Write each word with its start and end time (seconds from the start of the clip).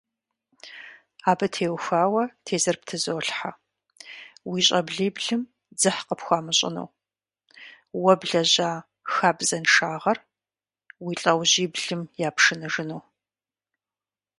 Абы 1.29 1.47
теухуауэ 1.53 2.23
тезыр 2.45 2.77
птызолъхьэ: 2.81 3.51
уи 4.49 4.59
щӀэблиблым 4.67 5.41
дзыхь 5.77 6.01
къыхуамыщӏыну, 6.07 6.87
уэ 8.01 8.13
блэжьа 8.19 8.69
хабзэншагъэр 9.13 10.17
уи 11.05 11.13
лъэужьиблым 11.21 12.01
япшыныжыну. 12.27 13.01